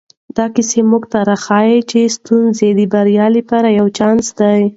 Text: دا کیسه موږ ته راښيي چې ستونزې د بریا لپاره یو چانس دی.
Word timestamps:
دا 0.37 0.45
کیسه 0.55 0.79
موږ 0.91 1.03
ته 1.11 1.19
راښيي 1.29 1.79
چې 1.89 1.99
ستونزې 2.17 2.69
د 2.75 2.81
بریا 2.93 3.27
لپاره 3.37 3.67
یو 3.79 3.87
چانس 3.97 4.25
دی. 4.39 4.61